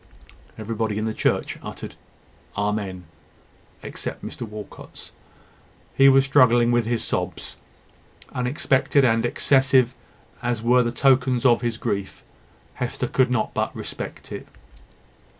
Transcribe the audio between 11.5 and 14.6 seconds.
his grief, Hester could not but respect it.